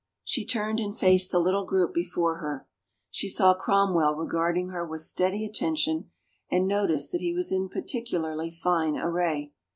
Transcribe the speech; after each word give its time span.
She 0.23 0.47
turned 0.47 0.79
and 0.79 0.97
faced 0.97 1.29
the 1.29 1.37
little 1.37 1.63
group 1.63 1.93
before 1.93 2.37
her. 2.37 2.67
She 3.11 3.29
saw 3.29 3.53
Cromwell 3.53 4.15
regarding 4.15 4.69
her 4.69 4.83
with 4.83 5.01
steady 5.03 5.45
attention 5.45 6.09
and 6.49 6.67
noticed 6.67 7.11
that 7.11 7.21
he 7.21 7.35
was 7.35 7.51
in 7.51 7.69
particularly 7.69 8.49
fine 8.49 8.97
array. 8.97 9.51